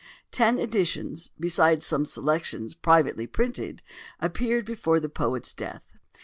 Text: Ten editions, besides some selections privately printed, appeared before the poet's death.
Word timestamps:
Ten 0.31 0.57
editions, 0.57 1.29
besides 1.39 1.85
some 1.85 2.05
selections 2.05 2.73
privately 2.73 3.27
printed, 3.27 3.83
appeared 4.19 4.65
before 4.65 4.99
the 4.99 5.09
poet's 5.09 5.53
death. 5.53 5.99